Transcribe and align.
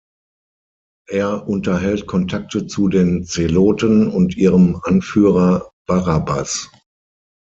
Er 1.09 1.47
unterhält 1.47 2.07
Kontakte 2.07 2.65
zu 2.65 2.87
den 2.87 3.23
Zeloten 3.23 4.07
und 4.07 4.35
ihrem 4.35 4.81
Anführer 4.83 5.69
Barabbas. 5.87 6.71